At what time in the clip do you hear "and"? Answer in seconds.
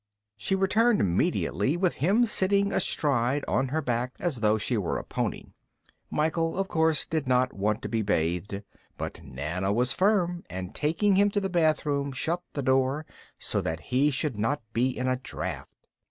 10.49-10.73